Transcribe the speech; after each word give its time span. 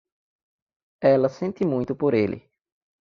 Ela 1.13 1.29
sente 1.29 1.63
muito 1.63 1.95
por 1.95 2.15
ele. 2.15 2.49